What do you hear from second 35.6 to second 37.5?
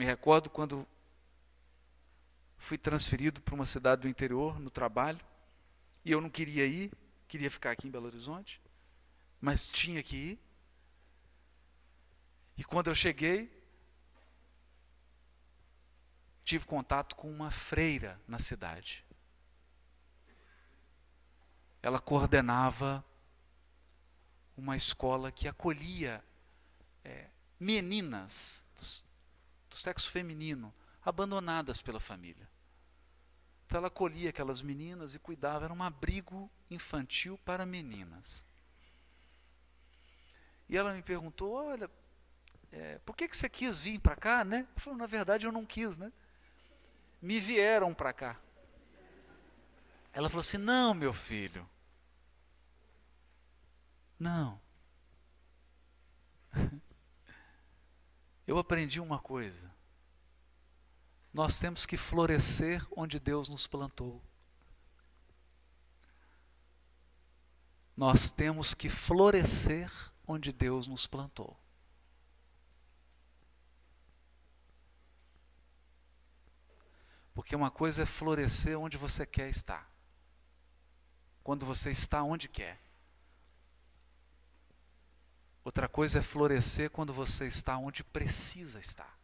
era um abrigo infantil